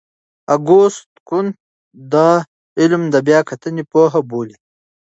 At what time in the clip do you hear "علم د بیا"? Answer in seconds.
2.79-3.39